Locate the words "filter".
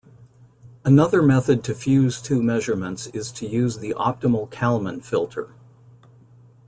5.03-5.53